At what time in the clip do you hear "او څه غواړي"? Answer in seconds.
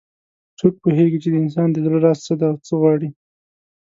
2.51-3.09